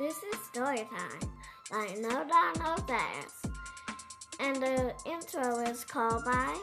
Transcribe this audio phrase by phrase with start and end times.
[0.00, 1.30] This is story time,
[1.70, 3.52] like No Dot No Dash.
[4.40, 6.56] And the intro is called by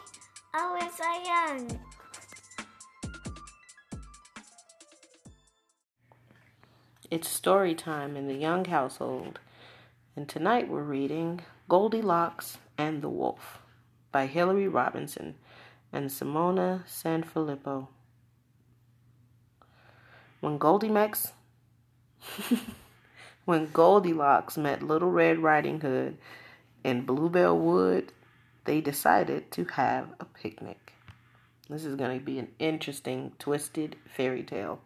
[0.55, 1.79] Alyssa Young.
[7.11, 9.39] It's story time in the Young household,
[10.15, 13.59] and tonight we're reading Goldilocks and the Wolf
[14.11, 15.35] by Hilary Robinson
[15.93, 17.88] and Simona Sanfilippo.
[20.39, 21.33] When Goldilocks
[23.47, 26.18] when Goldilocks met Little Red Riding Hood
[26.83, 28.11] in Bluebell Wood,
[28.65, 30.92] they decided to have a picnic.
[31.70, 34.81] This is going to be an interesting, twisted fairy tale.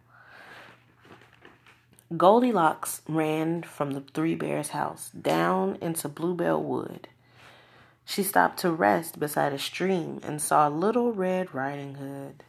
[2.16, 7.08] Goldilocks ran from the Three Bears' house down into Bluebell Wood.
[8.06, 12.44] She stopped to rest beside a stream and saw Little Red Riding Hood.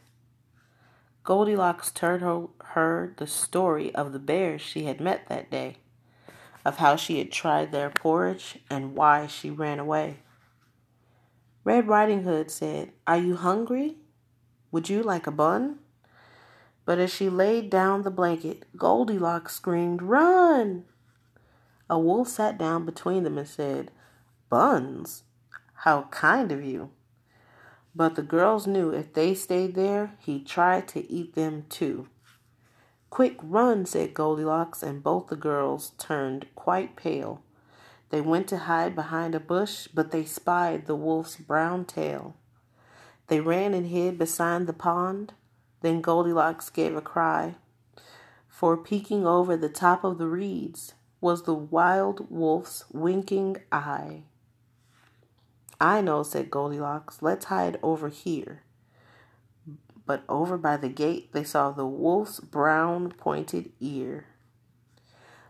[1.25, 5.77] Goldilocks told her, her the story of the bears she had met that day,
[6.65, 10.19] of how she had tried their porridge and why she ran away.
[11.65, 13.97] Red Riding Hood said, Are you hungry?
[14.71, 15.79] Would you like a bun?
[16.85, 20.85] But as she laid down the blanket, Goldilocks screamed, Run!
[21.89, 23.91] A wolf sat down between them and said,
[24.49, 25.23] Buns?
[25.75, 26.91] How kind of you.
[27.95, 32.09] But the girls knew if they stayed there, he'd try to eat them too.
[33.13, 37.43] Quick, run, said Goldilocks, and both the girls turned quite pale.
[38.09, 42.35] They went to hide behind a bush, but they spied the wolf's brown tail.
[43.27, 45.35] They ran and hid beside the pond.
[45.83, 47.57] Then Goldilocks gave a cry,
[48.49, 54.23] for peeking over the top of the reeds was the wild wolf's winking eye.
[55.79, 57.21] I know, said Goldilocks.
[57.21, 58.63] Let's hide over here.
[60.13, 64.27] But over by the gate they saw the wolf's brown pointed ear.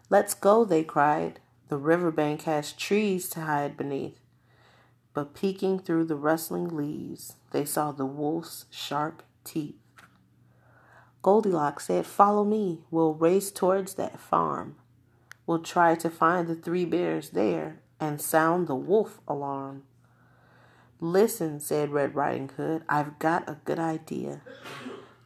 [0.09, 1.41] Let's go, they cried.
[1.69, 4.21] The riverbank has trees to hide beneath.
[5.15, 9.81] But peeking through the rustling leaves, they saw the wolf's sharp teeth.
[11.23, 12.85] Goldilocks said, Follow me.
[12.89, 14.77] We'll race towards that farm.
[15.45, 19.83] We'll try to find the three bears there and sound the wolf alarm.
[21.03, 24.41] Listen, said Red Riding Hood, I've got a good idea.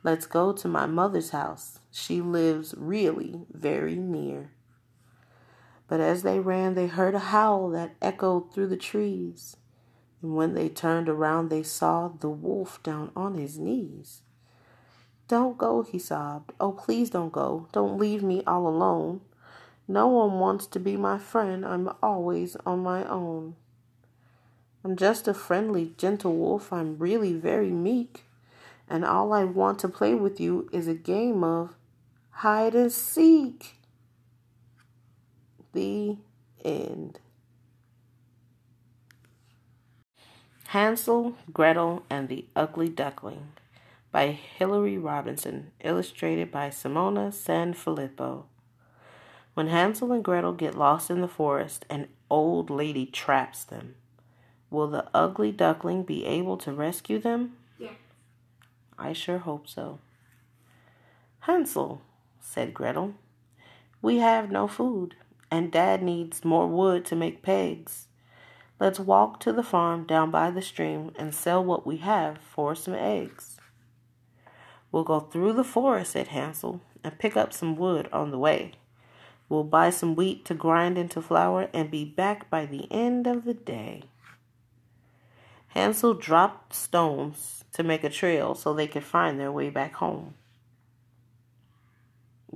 [0.03, 1.81] Let's go to my mother's house.
[1.91, 4.53] She lives really very near.
[5.87, 9.59] But as they ran, they heard a howl that echoed through the trees.
[10.23, 14.23] And when they turned around, they saw the wolf down on his knees.
[15.29, 16.55] Don't go, he sobbed.
[16.59, 17.69] Oh, please don't go.
[17.73, 19.21] Don't leave me all alone.
[19.87, 21.67] No one wants to be my friend.
[21.67, 23.57] I'm always on my own.
[24.87, 26.73] I'm just a friendly, gentle wolf.
[26.73, 28.23] I'm really very meek.
[28.89, 31.75] And all I want to play with you is a game of
[32.31, 33.81] hide and seek.
[35.73, 36.19] The
[36.65, 37.19] end.
[40.69, 43.49] Hansel, Gretel, and the Ugly Duckling
[44.13, 48.45] by Hilary Robinson, illustrated by Simona Sanfilippo.
[49.55, 53.97] When Hansel and Gretel get lost in the forest, an old lady traps them.
[54.71, 57.57] Will the ugly duckling be able to rescue them?
[57.79, 57.95] Yes.
[58.99, 60.01] I sure hope so.
[61.41, 62.03] Hansel,
[62.41, 63.15] said Gretel,
[64.03, 65.15] we have no food,
[65.51, 68.09] and Dad needs more wood to make pegs.
[68.79, 72.75] Let's walk to the farm down by the stream and sell what we have for
[72.75, 73.59] some eggs.
[74.93, 78.73] We'll go through the forest, said Hansel, and pick up some wood on the way.
[79.49, 83.45] We'll buy some wheat to grind into flour and be back by the end of
[83.45, 84.03] the day.
[85.77, 90.33] Hansel dropped stones to make a trail so they could find their way back home.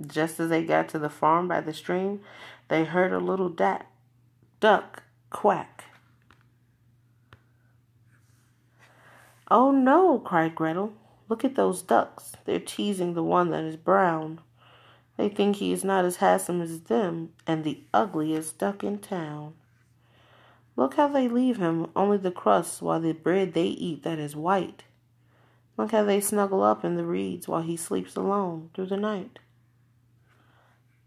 [0.06, 2.22] Just as they got to the farm by the stream,
[2.68, 3.82] they heard a little da-
[4.58, 5.84] duck quack.
[9.50, 10.94] Oh no, cried Gretel.
[11.28, 12.32] Look at those ducks.
[12.46, 14.40] They're teasing the one that is brown.
[15.18, 19.52] They think he is not as handsome as them, and the ugliest duck in town.
[20.76, 24.34] Look how they leave him only the crust while the bread they eat that is
[24.36, 24.84] white.
[25.76, 29.38] Look how they snuggle up in the reeds while he sleeps alone through the night.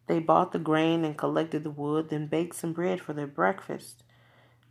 [0.07, 4.04] They bought the grain and collected the wood, then baked some bread for their breakfast.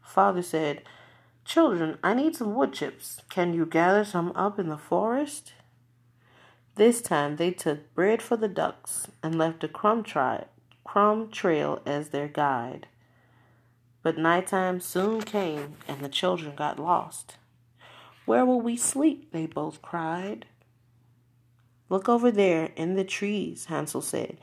[0.03, 0.83] Father said,
[1.45, 3.23] Children, I need some wood chips.
[3.29, 5.55] Can you gather some up in the forest?
[6.77, 10.47] This time they took bread for the ducks and left a crumb, tri-
[10.85, 12.87] crumb trail as their guide.
[14.03, 17.37] But nighttime soon came and the children got lost.
[18.25, 19.33] Where will we sleep?
[19.33, 20.47] they both cried.
[21.89, 24.39] Look over there in the trees, Hansel said.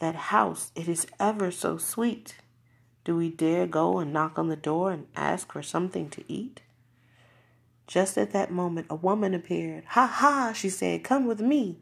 [0.00, 0.72] that house.
[0.74, 2.36] It is ever so sweet.
[3.04, 6.62] Do we dare go and knock on the door and ask for something to eat?
[7.86, 9.84] Just at that moment, a woman appeared.
[9.88, 11.78] Ha ha, she said, come with me.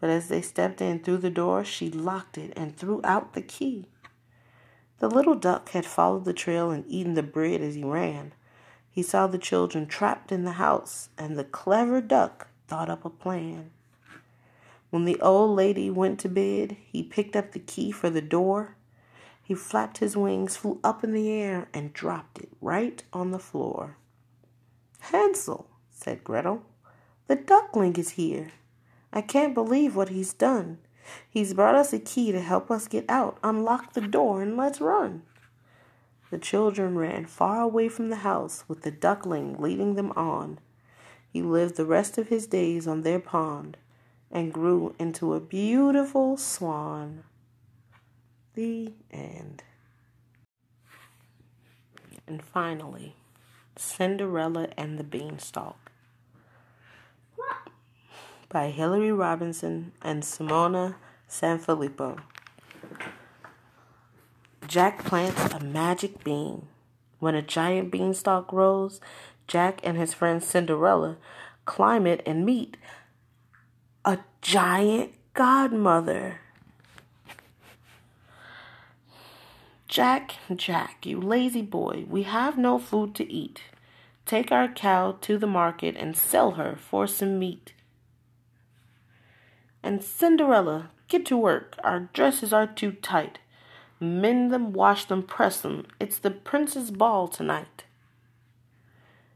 [0.00, 3.42] But as they stepped in through the door, she locked it and threw out the
[3.42, 3.86] key.
[5.02, 8.34] The little duck had followed the trail and eaten the bread as he ran.
[8.88, 13.10] He saw the children trapped in the house, and the clever duck thought up a
[13.10, 13.72] plan.
[14.90, 18.76] When the old lady went to bed, he picked up the key for the door.
[19.42, 23.40] He flapped his wings, flew up in the air, and dropped it right on the
[23.40, 23.96] floor.
[25.00, 26.62] Hansel, said Gretel,
[27.26, 28.52] the duckling is here.
[29.12, 30.78] I can't believe what he's done.
[31.28, 33.38] He's brought us a key to help us get out.
[33.42, 35.22] Unlock the door and let's run.
[36.30, 40.58] The children ran far away from the house with the duckling leading them on.
[41.30, 43.76] He lived the rest of his days on their pond
[44.30, 47.24] and grew into a beautiful swan.
[48.54, 49.62] The end.
[52.26, 53.16] And finally,
[53.76, 55.81] Cinderella and the Beanstalk
[58.52, 60.96] by Hilary Robinson and Simona
[61.26, 62.20] Sanfilippo.
[64.68, 66.66] Jack plants a magic bean.
[67.18, 69.00] When a giant beanstalk grows,
[69.48, 71.16] Jack and his friend Cinderella
[71.64, 72.76] climb it and meet
[74.04, 76.40] a giant godmother.
[79.88, 83.62] Jack, Jack, you lazy boy, we have no food to eat.
[84.26, 87.72] Take our cow to the market and sell her for some meat.
[89.82, 91.76] And Cinderella, get to work.
[91.82, 93.38] Our dresses are too tight.
[93.98, 95.86] Mend them, wash them, press them.
[96.00, 97.84] It's the prince's ball tonight.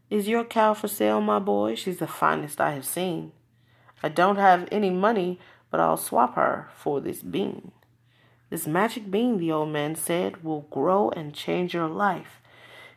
[0.08, 1.74] Is your cow for sale, my boy?
[1.74, 3.32] She's the finest I have seen.
[4.02, 5.40] I don't have any money,
[5.70, 7.72] but I'll swap her for this bean.
[8.48, 12.40] This magic bean, the old man said, will grow and change your life.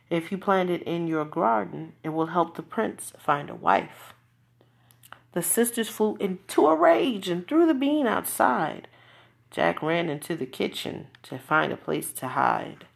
[0.08, 4.14] If you plant it in your garden, it will help the prince find a wife.
[5.32, 8.88] The sisters flew into a rage and threw the bean outside.
[9.50, 12.86] Jack ran into the kitchen to find a place to hide.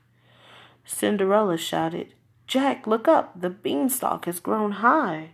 [0.85, 2.15] Cinderella shouted,
[2.47, 5.31] Jack, look up, the beanstalk has grown high.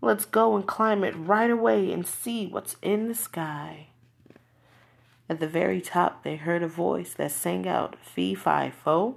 [0.00, 3.88] Let's go and climb it right away and see what's in the sky.
[5.28, 9.16] At the very top, they heard a voice that sang out, Fee, fi, fo.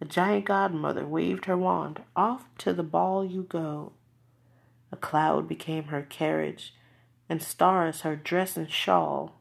[0.00, 2.02] A giant godmother waved her wand.
[2.16, 3.92] Off to the ball you go.
[4.90, 6.74] A cloud became her carriage,
[7.28, 9.32] and stars her dress and shawl.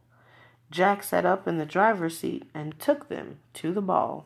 [0.70, 4.26] Jack sat up in the driver's seat and took them to the ball.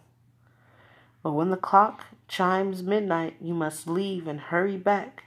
[1.21, 5.25] But when the clock chimes midnight, you must leave and hurry back.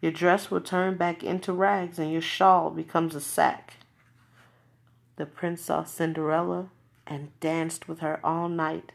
[0.00, 3.74] Your dress will turn back into rags, and your shawl becomes a sack.
[5.16, 6.68] The prince saw Cinderella
[7.06, 8.92] and danced with her all night.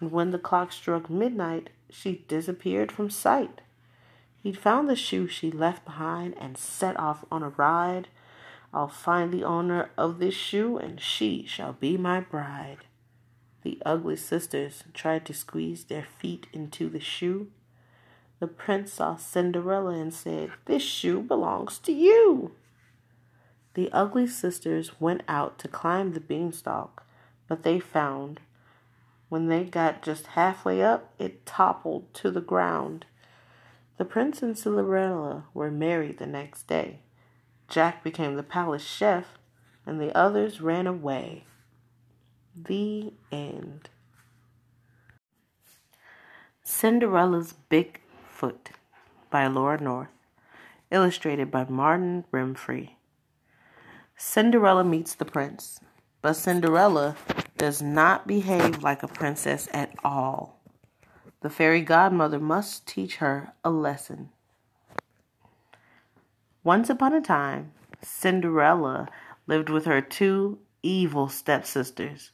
[0.00, 3.60] And when the clock struck midnight, she disappeared from sight.
[4.42, 8.08] He'd found the shoe she left behind and set off on a ride.
[8.72, 12.84] I'll find the owner of this shoe, and she shall be my bride.
[13.62, 17.50] The ugly sisters tried to squeeze their feet into the shoe.
[18.38, 22.52] The prince saw Cinderella and said, This shoe belongs to you.
[23.74, 27.04] The ugly sisters went out to climb the beanstalk,
[27.46, 28.40] but they found
[29.30, 33.06] when they got just halfway up, it toppled to the ground.
[34.00, 37.00] The prince and Cinderella were married the next day.
[37.68, 39.36] Jack became the palace chef,
[39.84, 41.44] and the others ran away.
[42.56, 43.90] The end.
[46.62, 48.70] Cinderella's Big Foot
[49.28, 50.08] by Laura North,
[50.90, 52.92] illustrated by Martin Remfry.
[54.16, 55.78] Cinderella meets the prince,
[56.22, 57.16] but Cinderella
[57.58, 60.59] does not behave like a princess at all.
[61.40, 64.30] The fairy godmother must teach her a lesson.
[66.62, 69.08] Once upon a time, Cinderella
[69.46, 72.30] lived with her two evil stepsisters.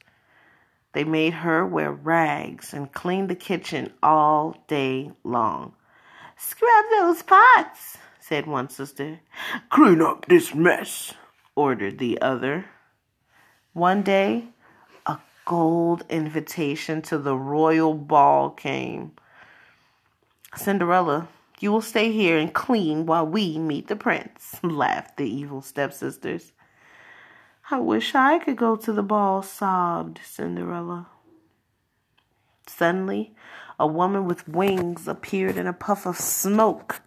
[0.93, 5.75] They made her wear rags and clean the kitchen all day long.
[6.37, 9.21] Scrub those pots, said one sister.
[9.71, 11.15] Clean up this mess,
[11.55, 12.67] ordered the other.
[13.73, 14.49] One day,
[15.47, 19.12] gold invitation to the royal ball came.
[20.55, 25.62] Cinderella, you will stay here and clean while we meet the prince, laughed the evil
[25.62, 26.53] stepsisters.
[27.71, 31.07] I wish I could go to the ball, sobbed Cinderella.
[32.67, 33.35] Suddenly,
[33.79, 37.00] a woman with wings appeared in a puff of smoke.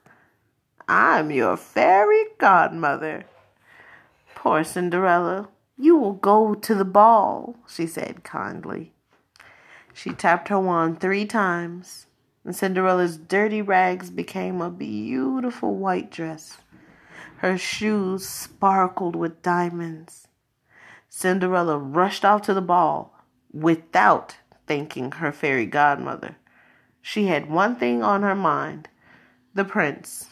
[0.87, 3.25] I'm your fairy godmother.
[4.35, 5.49] Poor Cinderella
[5.81, 8.91] You will go to the ball, she said kindly.
[9.93, 12.07] She tapped her wand three times,
[12.43, 16.57] and Cinderella's dirty rags became a beautiful white dress.
[17.37, 20.27] Her shoes sparkled with diamonds.
[21.07, 23.17] Cinderella rushed off to the ball
[23.53, 24.35] without
[24.67, 26.35] thanking her fairy godmother.
[27.01, 28.89] She had one thing on her mind
[29.53, 30.29] the prince.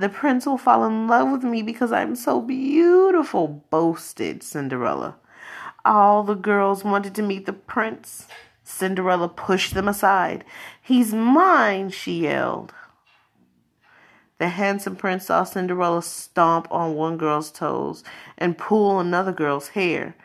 [0.00, 5.16] The prince will fall in love with me because I'm so beautiful, boasted Cinderella.
[5.84, 8.26] All the girls wanted to meet the prince.
[8.64, 10.42] Cinderella pushed them aside.
[10.80, 12.72] He's mine, she yelled.
[14.38, 18.02] The handsome prince saw Cinderella stomp on one girl's toes
[18.38, 20.16] and pull another girl's hair,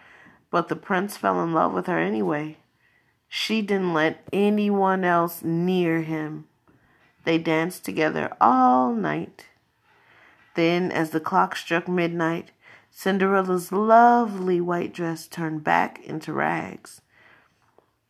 [0.51, 2.55] but the prince fell in love with her anyway.
[3.27, 6.45] She didn't let anyone else near him.
[7.25, 9.47] They danced together all night.
[10.55, 12.51] Then, as the clock struck midnight,
[12.89, 17.01] Cinderella's lovely white dress turned back into rags.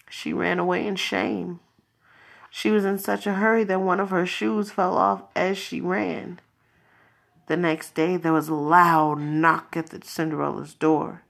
[0.10, 1.60] She ran away in shame.
[2.52, 5.82] She was in such a hurry that one of her shoes fell off as she
[5.82, 6.40] ran.
[7.48, 11.24] The next day there was a loud knock at the Cinderella's door.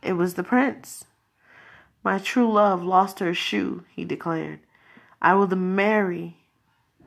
[0.00, 1.04] It was the prince.
[2.04, 4.60] My true love lost her shoe, he declared.
[5.20, 6.38] I will marry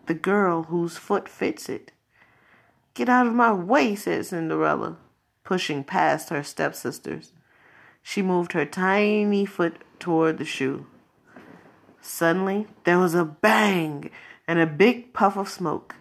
[0.06, 1.92] the girl whose foot fits it.
[2.96, 4.98] Get out of my way, said Cinderella,
[5.44, 7.32] pushing past her stepsisters.
[8.02, 10.88] She moved her tiny foot toward the shoe.
[12.02, 14.10] Suddenly, there was a bang
[14.48, 15.96] and a big puff of smoke.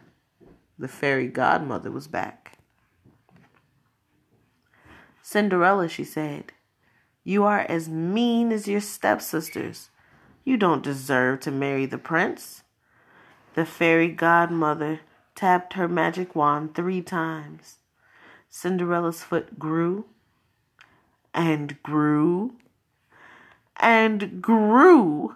[0.79, 2.59] The fairy godmother was back.
[5.21, 6.53] Cinderella, she said,
[7.27, 9.89] you are as mean as your stepsisters.
[10.45, 12.63] You don't deserve to marry the prince.
[13.55, 15.01] The fairy godmother
[15.35, 17.79] tapped her magic wand three times.
[18.49, 20.07] Cinderella's foot grew
[21.35, 22.55] and grew
[23.77, 25.35] and grew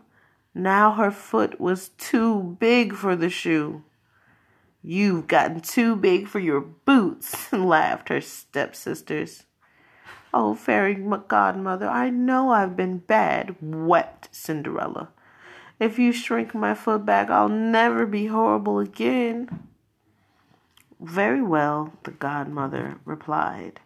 [0.55, 3.85] now her foot was too big for the shoe.
[4.83, 9.45] You've gotten too big for your boots, laughed her stepsisters.
[10.33, 10.95] Oh, fairy
[11.29, 15.11] godmother, I know I've been bad, wept Cinderella.
[15.81, 19.69] If you shrink my foot back, I'll never be horrible again.
[21.01, 23.81] Very well, the godmother replied.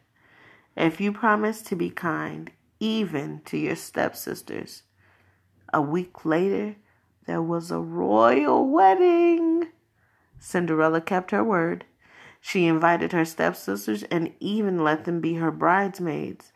[0.76, 2.50] If you promise to be kind,
[2.80, 4.82] even to your stepsisters,
[5.72, 6.76] a week later,
[7.26, 9.68] there was a royal wedding.
[10.38, 11.84] Cinderella kept her word.
[12.40, 16.52] She invited her stepsisters and even let them be her bridesmaids.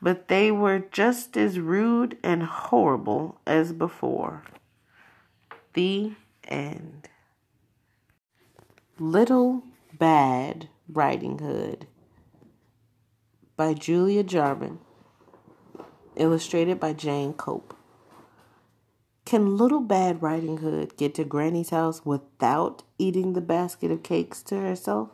[0.00, 4.44] But they were just as rude and horrible as before.
[5.74, 6.12] The
[6.44, 7.08] end.
[9.02, 9.62] Little
[9.98, 11.86] Bad Riding Hood
[13.56, 14.78] by Julia Jarman.
[16.16, 17.74] Illustrated by Jane Cope.
[19.24, 24.42] Can Little Bad Riding Hood get to Granny's house without eating the basket of cakes
[24.42, 25.08] to herself?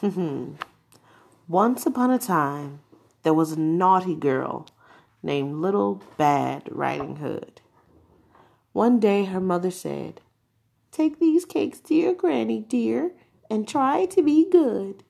[1.48, 2.78] Once upon a time,
[3.24, 4.68] there was a naughty girl
[5.20, 7.60] named Little Bad Riding Hood.
[8.72, 10.20] One day her mother said,
[10.96, 13.12] Take these cakes to your granny, dear,
[13.50, 15.04] and try to be good.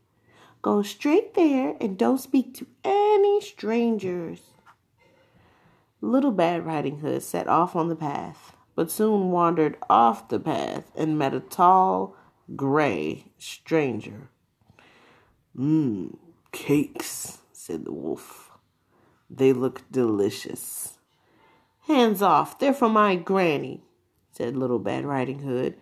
[0.60, 4.40] Go straight there and don't speak to any strangers.
[6.00, 10.90] Little Bad Riding Hood set off on the path, but soon wandered off the path
[10.96, 12.16] and met a tall,
[12.56, 14.28] gray stranger.
[15.56, 16.16] Mmm,
[16.50, 18.50] cakes, said the wolf.
[19.30, 20.98] They look delicious.
[21.86, 23.85] Hands off, they're for my granny,
[24.36, 25.76] said Little Bad Riding Hood,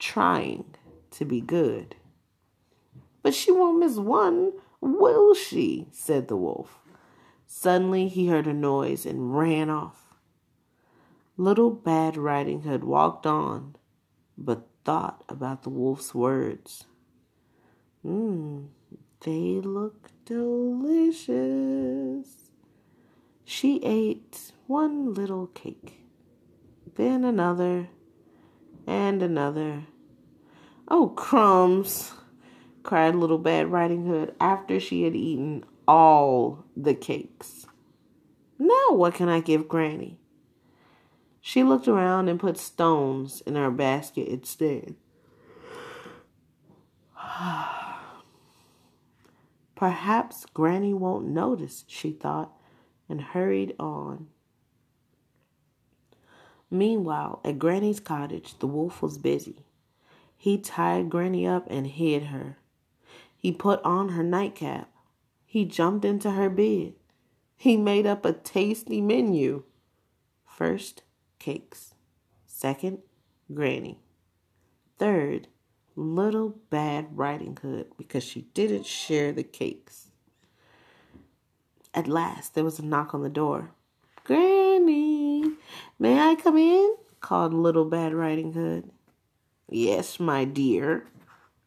[0.00, 0.64] trying
[1.12, 1.94] to be good.
[3.22, 5.86] But she won't miss one, will she?
[5.92, 6.80] said the wolf.
[7.46, 10.14] Suddenly he heard a noise and ran off.
[11.36, 13.76] Little Bad Riding Hood walked on,
[14.36, 16.86] but thought about the wolf's words.
[18.04, 18.70] Mmm,
[19.20, 21.30] they look delicious.
[23.44, 26.00] She ate one little cake,
[26.96, 27.88] then another,
[28.90, 29.84] and another.
[30.88, 32.12] Oh, crumbs!
[32.82, 37.66] cried Little Bad Riding Hood after she had eaten all the cakes.
[38.58, 40.18] Now what can I give Granny?
[41.40, 44.96] She looked around and put stones in her basket instead.
[49.76, 52.52] Perhaps Granny won't notice, she thought,
[53.08, 54.26] and hurried on.
[56.70, 59.64] Meanwhile, at Granny's cottage, the wolf was busy.
[60.36, 62.58] He tied Granny up and hid her.
[63.36, 64.90] He put on her nightcap
[65.44, 66.94] He jumped into her bed.
[67.56, 69.64] He made up a tasty menu.
[70.46, 71.02] First,
[71.38, 71.94] cakes.
[72.46, 72.98] Second,
[73.52, 73.98] Granny.
[74.98, 75.48] Third,
[75.96, 80.08] Little Bad Riding Hood because she didn't share the cakes.
[81.92, 83.72] At last, there was a knock on the door.
[84.24, 85.19] Granny,
[86.00, 86.96] may I come in?
[87.20, 88.90] called Little Bad Riding Hood.
[89.68, 91.06] Yes, my dear,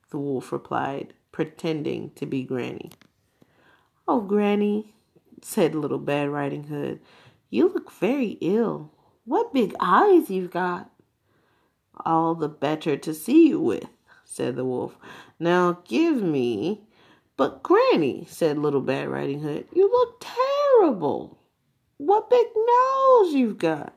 [0.10, 2.92] the wolf replied, pretending to be Granny.
[4.08, 4.94] Oh, Granny,
[5.42, 7.00] said Little Bad Riding Hood,
[7.50, 8.92] you look very ill.
[9.26, 10.90] What big eyes you've got.
[12.06, 13.88] All the better to see you with,
[14.26, 14.98] said the wolf.
[15.40, 16.82] Now give me.
[17.38, 21.40] But, Granny, said Little Bad Riding Hood, you look terrible.
[21.98, 23.94] What big nose you've got.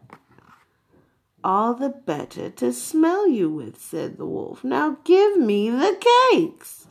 [1.47, 4.65] All the better to smell you with, said the wolf.
[4.65, 5.97] Now give me the
[6.33, 6.89] cakes.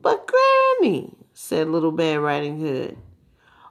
[0.00, 2.96] But, Granny, said Little Bad Riding Hood,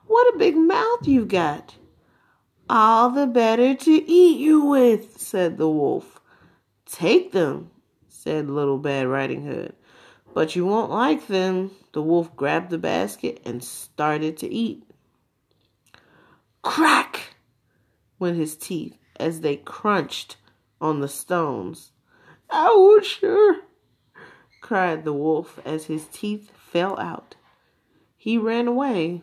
[0.06, 1.74] what a big mouth you've got.
[2.70, 6.20] All the better to eat you with, said the wolf.
[6.86, 7.72] Take them,
[8.08, 9.74] said Little Bad Riding Hood.
[10.34, 11.72] But you won't like them.
[11.94, 14.84] The wolf grabbed the basket and started to eat.
[16.62, 17.34] Crack!
[18.20, 20.36] went his teeth as they crunched
[20.80, 21.92] on the stones.
[22.50, 23.22] Ouch!
[24.60, 27.34] cried the wolf as his teeth fell out.
[28.16, 29.22] He ran away,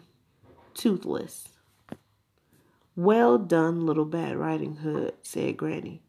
[0.74, 1.50] toothless.
[2.96, 6.04] Well done, little Bad Riding Hood, said Granny.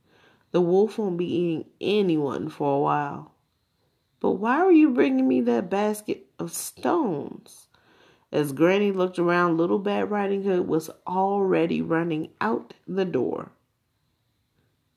[0.51, 3.35] The wolf won't be eating anyone for a while.
[4.19, 7.69] But why were you bringing me that basket of stones?
[8.33, 13.53] As Granny looked around, Little Bad Riding Hood was already running out the door.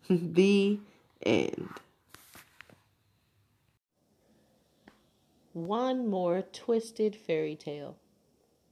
[0.10, 0.80] the
[1.26, 1.70] end.
[5.54, 7.96] One more twisted fairy tale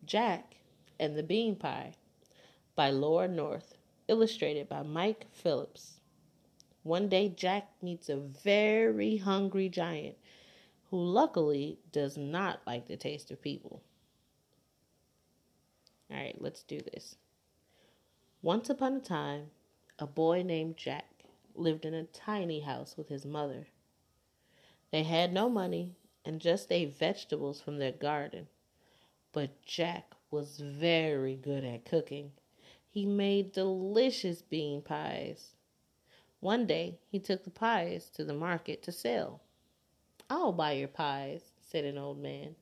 [0.06, 0.56] Jack
[1.00, 1.94] and the Bean Pie
[2.76, 3.76] by Laura North,
[4.08, 6.02] illustrated by Mike Phillips.
[6.84, 10.18] One day, Jack meets a very hungry giant
[10.90, 13.82] who luckily does not like the taste of people.
[16.10, 17.16] All right, let's do this.
[18.42, 19.52] Once upon a time,
[19.98, 21.06] a boy named Jack
[21.56, 23.68] lived in a tiny house with his mother.
[24.92, 28.48] They had no money and just ate vegetables from their garden.
[29.32, 32.32] But Jack was very good at cooking.
[32.88, 35.56] He made delicious bean pies.
[36.42, 39.42] One day he took the pies to the market to sell.
[40.30, 42.56] I'll buy your pies, said an old man,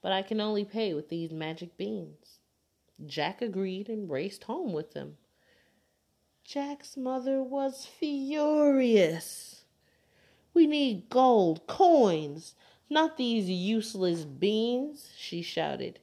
[0.00, 2.38] but I can only pay with these magic beans.
[3.06, 5.16] Jack agreed and raced home with them.
[6.44, 9.64] Jack's mother was furious.
[10.52, 12.54] We need gold, coins,
[12.90, 16.00] not these useless beans, she shouted.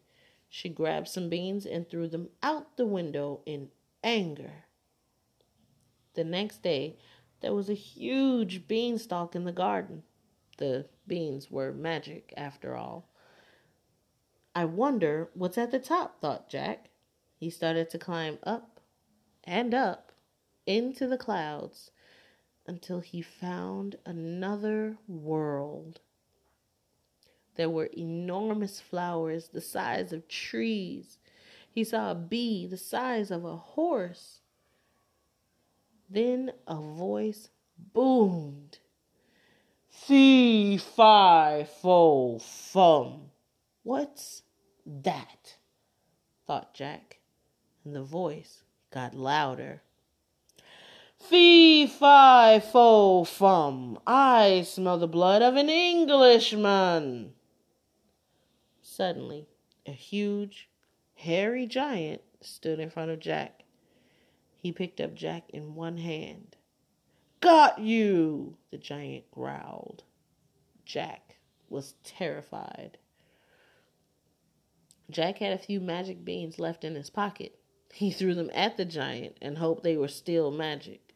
[0.49, 3.69] She grabbed some beans and threw them out the window in
[4.03, 4.65] anger.
[6.15, 6.97] The next day,
[7.41, 10.03] there was a huge beanstalk in the garden.
[10.57, 13.09] The beans were magic, after all.
[14.55, 16.89] I wonder what's at the top, thought Jack.
[17.35, 18.79] He started to climb up
[19.43, 20.08] and up
[20.69, 21.89] into the clouds
[22.67, 25.99] until he found another world.
[27.55, 31.17] There were enormous flowers the size of trees.
[31.71, 34.41] He saw a bee the size of a horse.
[36.07, 37.49] Then a voice
[37.91, 38.77] boomed.
[39.89, 43.31] Fee, fi, fo, fum.
[43.81, 44.43] What's
[44.85, 45.55] that?
[46.45, 47.19] thought Jack,
[47.83, 49.81] and the voice got louder.
[51.19, 53.99] Fee, fi, fo, fum.
[54.07, 57.33] I smell the blood of an Englishman.
[58.81, 59.47] Suddenly,
[59.85, 60.69] a huge,
[61.15, 63.63] hairy giant stood in front of Jack.
[64.55, 66.55] He picked up Jack in one hand.
[67.41, 70.03] Got you, the giant growled.
[70.83, 71.37] Jack
[71.69, 72.97] was terrified.
[75.09, 77.59] Jack had a few magic beans left in his pocket.
[77.93, 81.08] He threw them at the giant and hoped they were still magic.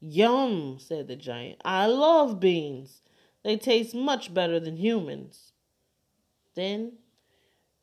[0.00, 1.60] Yum, said the giant.
[1.64, 3.02] I love beans.
[3.42, 5.52] They taste much better than humans.
[6.54, 6.98] Then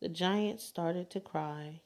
[0.02, 1.82] the giant started to cry.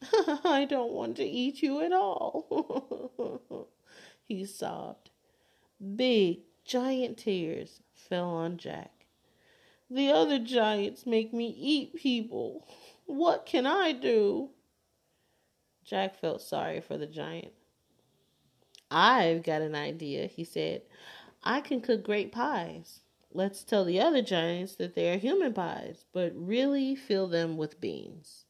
[0.44, 3.68] I don't want to eat you at all,
[4.28, 5.10] he sobbed.
[5.96, 9.06] Big, giant tears fell on Jack.
[9.90, 12.66] The other giants make me eat people.
[13.06, 14.50] What can I do?
[15.82, 17.54] Jack felt sorry for the giant.
[18.90, 20.82] I've got an idea, he said.
[21.42, 23.00] I can cook great pies.
[23.32, 27.80] let's tell the other giants that they are human pies, but really fill them with
[27.80, 28.46] beans.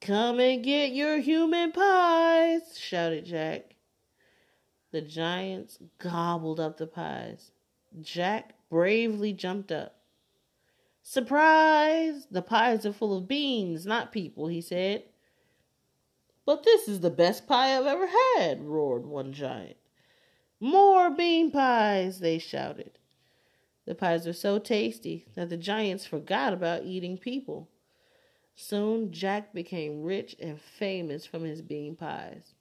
[0.00, 3.74] Come and get your human pies, shouted Jack.
[4.92, 7.50] The giants gobbled up the pies.
[8.00, 9.96] Jack bravely jumped up.
[11.02, 12.26] Surprise!
[12.30, 15.04] The pies are full of beans, not people, he said.
[16.44, 19.76] But this is the best pie I've ever had, roared one giant.
[20.58, 22.98] More bean pies, they shouted.
[23.84, 27.68] The pies were so tasty that the giants forgot about eating people.
[28.54, 32.54] Soon Jack became rich and famous from his bean pies.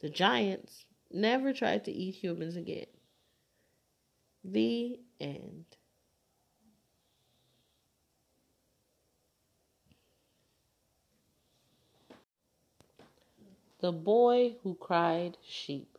[0.00, 2.86] The giants never tried to eat humans again.
[4.44, 5.64] The end.
[13.84, 15.98] The boy who cried sheep.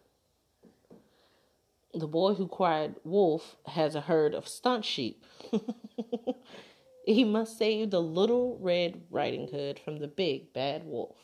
[1.93, 5.24] The boy who cried wolf has a herd of stunt sheep.
[7.06, 11.15] he must save the little red riding hood from the big bad wolf.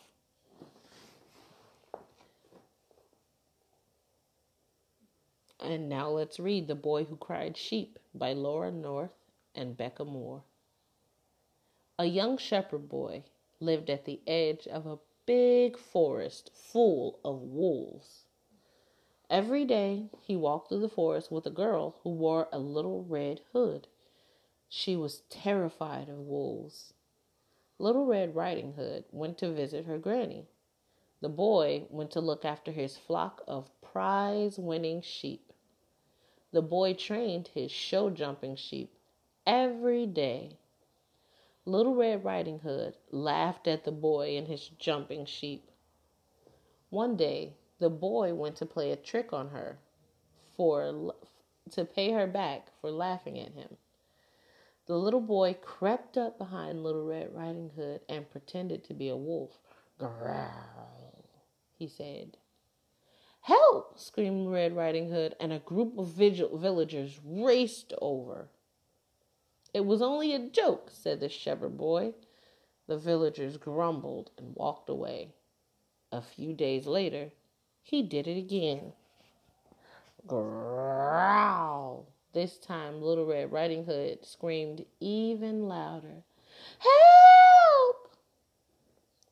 [5.60, 9.18] And now let's read The Boy Who Cried Sheep by Laura North
[9.56, 10.44] and Becca Moore.
[11.98, 13.24] A young shepherd boy
[13.60, 18.26] lived at the edge of a big forest full of wolves.
[19.30, 23.42] Every day he walked through the forest with a girl who wore a little red
[23.54, 23.88] hood.
[24.68, 26.94] She was terrified of wolves.
[27.78, 30.48] Little Red Riding Hood went to visit her granny.
[31.22, 35.52] The boy went to look after his flock of prize winning sheep.
[36.52, 38.94] The boy trained his show jumping sheep
[39.48, 40.58] every day.
[41.66, 45.70] Little Red Riding Hood laughed at the boy and his jumping sheep.
[46.90, 49.78] One day, the boy went to play a trick on her
[50.56, 51.14] for
[51.70, 53.78] to pay her back for laughing at him.
[54.88, 59.16] The little boy crept up behind Little Red Riding Hood and pretended to be a
[59.16, 59.60] wolf.
[60.00, 61.24] Growl,
[61.78, 62.38] he said.
[63.42, 64.00] Help!
[64.00, 68.50] screamed Red Riding Hood, and a group of vigil- villagers raced over.
[69.74, 72.14] It was only a joke, said the shepherd boy.
[72.88, 75.34] The villagers grumbled and walked away.
[76.12, 77.32] A few days later,
[77.82, 78.94] he did it again.
[80.28, 82.08] Growl!
[82.34, 86.24] This time, Little Red Riding Hood screamed even louder.
[86.80, 88.16] Help!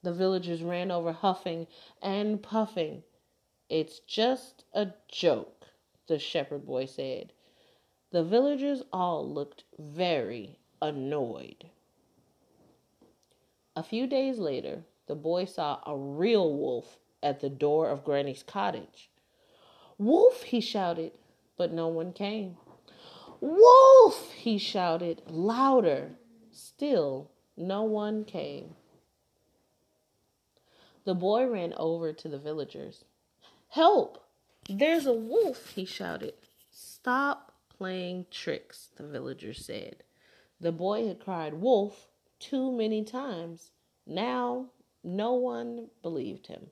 [0.01, 1.67] The villagers ran over, huffing
[2.01, 3.03] and puffing.
[3.69, 5.67] It's just a joke,
[6.07, 7.33] the shepherd boy said.
[8.11, 11.69] The villagers all looked very annoyed.
[13.75, 18.43] A few days later, the boy saw a real wolf at the door of Granny's
[18.43, 19.09] cottage.
[19.97, 21.11] Wolf, he shouted,
[21.55, 22.57] but no one came.
[23.41, 26.11] Wolf, he shouted louder.
[26.51, 28.75] Still, no one came.
[31.05, 33.05] The boy ran over to the villagers.
[33.69, 34.25] Help!
[34.67, 36.33] There's a wolf, he shouted.
[36.71, 37.48] Stop
[37.79, 40.03] playing tricks, the villagers said.
[40.59, 43.71] The boy had cried wolf too many times.
[44.05, 44.67] Now
[45.01, 46.67] no one believed him.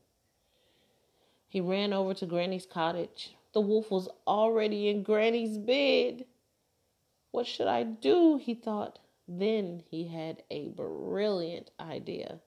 [1.48, 3.36] He ran over to Granny's cottage.
[3.54, 6.26] The wolf was already in Granny's bed.
[7.32, 8.38] What should I do?
[8.38, 9.00] he thought.
[9.30, 12.40] Then he had a brilliant idea.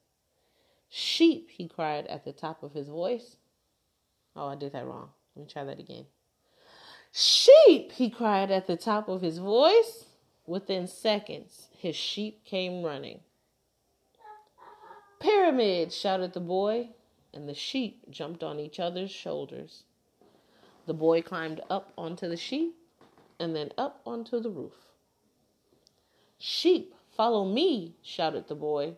[0.90, 3.37] Sheep, he cried at the top of his voice.
[4.37, 5.11] Oh, I did that wrong.
[5.35, 6.05] Let me try that again.
[7.12, 10.07] Sheep, he cried at the top of his voice.
[10.46, 13.20] Within seconds, his sheep came running.
[15.20, 16.88] Pyramid, shouted the boy,
[17.33, 19.85] and the sheep jumped on each other's shoulders.
[20.87, 22.75] The boy climbed up onto the sheep
[23.38, 24.73] and then up onto the roof.
[26.38, 28.94] Sheep, follow me, shouted the boy.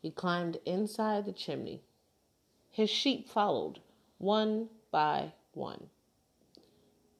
[0.00, 1.82] He climbed inside the chimney.
[2.70, 3.80] His sheep followed,
[4.18, 5.88] one by one.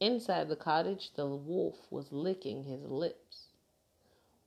[0.03, 3.51] Inside the cottage, the wolf was licking his lips.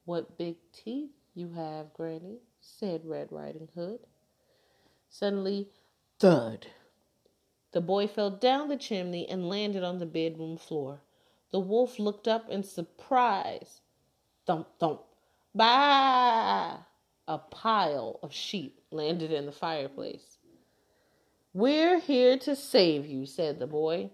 [0.04, 4.00] What big teeth you have, Granny, said Red Riding Hood.
[5.08, 5.70] Suddenly,
[6.20, 6.68] thud.
[7.72, 11.00] The boy fell down the chimney and landed on the bedroom floor.
[11.52, 13.80] The wolf looked up in surprise.
[14.46, 15.04] Thump, thump.
[15.54, 16.80] Bah!
[17.30, 20.38] A pile of sheep landed in the fireplace.
[21.54, 24.10] We're here to save you, said the boy.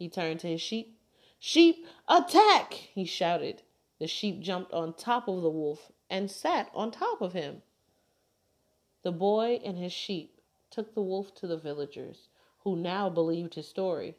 [0.00, 0.98] He turned to his sheep.
[1.38, 2.72] Sheep, attack!
[2.72, 3.60] he shouted.
[3.98, 7.60] The sheep jumped on top of the wolf and sat on top of him.
[9.02, 12.28] The boy and his sheep took the wolf to the villagers,
[12.60, 14.16] who now believed his story.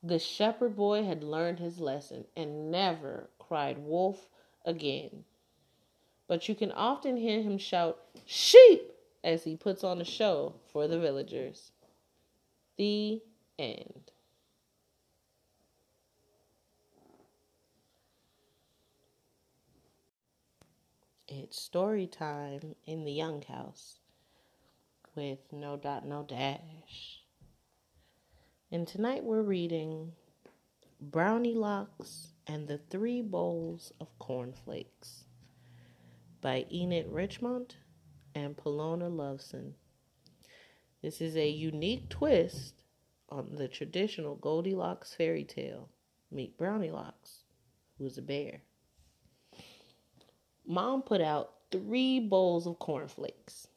[0.00, 4.28] The shepherd boy had learned his lesson and never cried wolf
[4.64, 5.24] again.
[6.28, 8.92] But you can often hear him shout, Sheep!
[9.24, 11.72] as he puts on a show for the villagers.
[12.76, 13.22] The
[13.58, 14.03] end.
[21.36, 23.98] It's story time in the Young House
[25.16, 27.24] with No Dot No Dash.
[28.70, 30.12] And tonight we're reading
[31.10, 35.24] Brownilocks and the Three Bowls of Cornflakes
[36.40, 37.78] by Enid Richemont
[38.36, 39.72] and Polona Lovsin.
[41.02, 42.74] This is a unique twist
[43.28, 45.88] on the traditional Goldilocks fairy tale.
[46.30, 47.42] Meet Brownilocks,
[47.98, 48.62] who's a bear.
[50.66, 53.68] Mom put out three bowls of cornflakes.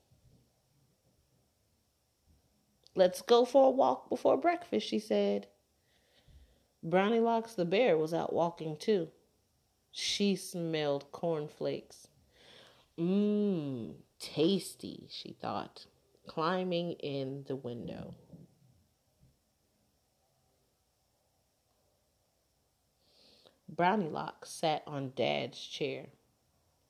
[2.95, 5.47] Let's go for a walk before breakfast, she said.
[6.84, 9.10] Brownilocks the bear was out walking too.
[9.91, 12.08] She smelled cornflakes.
[12.97, 15.86] Mmm, tasty, she thought,
[16.26, 18.15] climbing in the window.
[23.73, 26.08] Brownilocks sat on Dad's chair.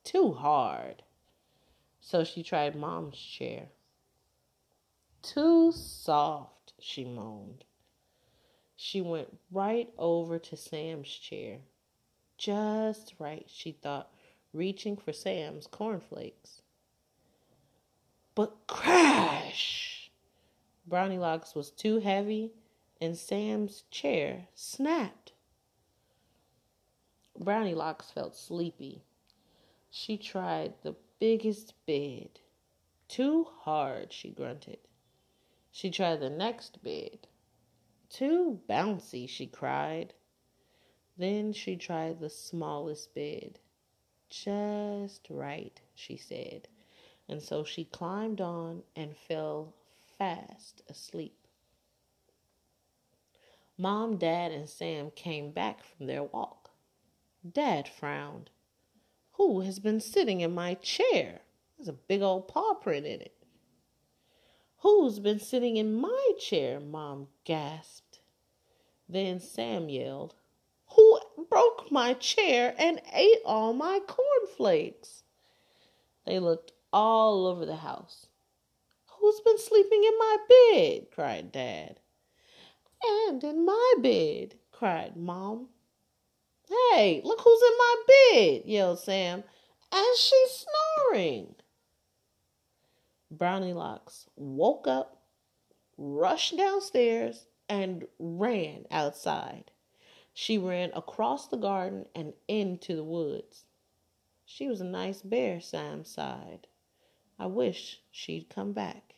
[0.08, 1.04] Too hard.
[2.00, 3.67] So she tried Mom's chair.
[5.22, 7.65] Too soft, she moaned.
[8.78, 11.58] She went right over to Sam's chair.
[12.38, 14.10] Just right, she thought,
[14.54, 16.62] reaching for Sam's cornflakes.
[18.34, 20.10] But crash!
[20.89, 22.54] Brownilocks was too heavy,
[23.02, 25.34] and Sam's chair snapped.
[27.38, 29.04] Brownilocks felt sleepy.
[30.00, 32.40] She tried the biggest bed.
[33.08, 34.78] Too hard, she grunted.
[35.72, 37.28] She tried the next bed.
[38.08, 40.14] Too bouncy, she cried.
[41.18, 43.58] Then she tried the smallest bed.
[44.30, 46.68] Just right, she said.
[47.28, 49.74] And so she climbed on and fell
[50.20, 51.48] fast asleep.
[53.80, 56.70] Mom, Dad, and Sam came back from their walk.
[57.52, 58.52] Dad frowned.
[59.38, 61.41] Who has been sitting in my chair?
[61.78, 63.36] There's a big old paw print in it.
[64.80, 66.80] Who's been sitting in my chair?
[66.80, 68.19] Mom gasped.
[69.08, 70.34] Then Sam yelled,
[70.95, 71.19] Who
[71.50, 75.23] broke my chair and ate all my cornflakes?
[76.26, 78.26] They looked all over the house.
[79.19, 81.12] Who's been sleeping in my bed?
[81.12, 82.00] cried Dad.
[83.28, 85.69] And in my bed, cried Mom.
[86.69, 89.43] Hey, look who's in my bed, yelled Sam,
[89.91, 91.56] and she's snoring.
[93.34, 95.21] Brownilocks woke up,
[95.97, 99.71] rushed downstairs, and ran outside.
[100.34, 103.65] She ran across the garden and into the woods.
[104.45, 106.67] She was a nice bear, Sam sighed.
[107.38, 109.15] I wish she'd come back.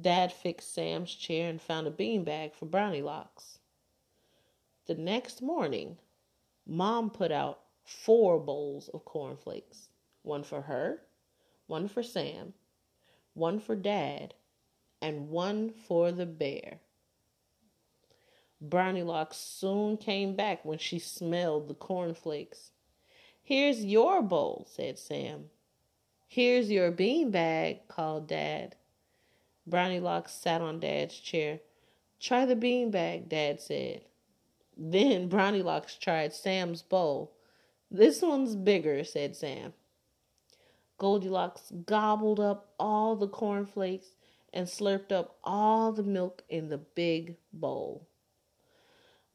[0.00, 3.59] Dad fixed Sam's chair and found a beanbag for Brownilocks.
[4.90, 5.98] The next morning,
[6.66, 9.88] Mom put out four bowls of cornflakes
[10.22, 11.02] one for her,
[11.68, 12.54] one for Sam,
[13.34, 14.34] one for Dad,
[15.00, 16.80] and one for the bear.
[18.60, 22.72] Brownilocks soon came back when she smelled the cornflakes.
[23.44, 25.50] Here's your bowl, said Sam.
[26.26, 28.74] Here's your bean bag, called Dad.
[29.70, 31.60] Brownilocks sat on Dad's chair.
[32.18, 34.06] Try the bean bag, Dad said.
[34.82, 37.34] Then Brownilocks tried Sam's bowl.
[37.90, 39.74] This one's bigger, said Sam.
[40.96, 44.16] Goldilocks gobbled up all the cornflakes
[44.54, 48.08] and slurped up all the milk in the big bowl.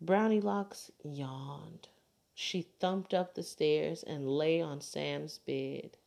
[0.03, 1.89] Brownilocks yawned.
[2.33, 5.97] She thumped up the stairs and lay on Sam's bed.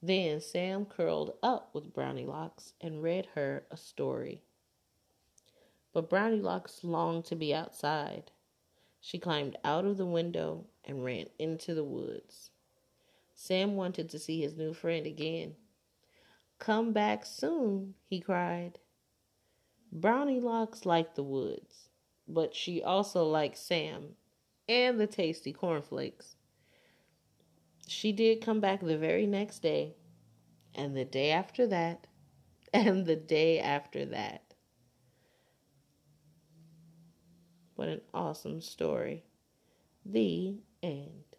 [0.00, 4.40] Then Sam curled up with Brownilocks and read her a story.
[5.92, 8.30] But Brownilocks longed to be outside.
[9.00, 12.50] She climbed out of the window and ran into the woods.
[13.34, 15.56] Sam wanted to see his new friend again.
[16.58, 18.78] Come back soon, he cried.
[19.92, 21.88] Brownilocks liked the woods,
[22.26, 24.16] but she also liked Sam
[24.68, 26.36] and the tasty cornflakes.
[27.86, 29.96] She did come back the very next day,
[30.74, 32.06] and the day after that,
[32.72, 34.51] and the day after that.
[37.82, 39.24] What an awesome story.
[40.06, 41.31] The end.